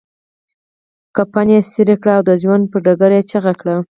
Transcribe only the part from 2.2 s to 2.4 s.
د